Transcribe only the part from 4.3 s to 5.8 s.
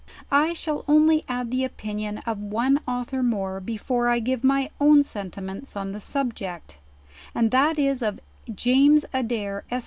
my own sentiments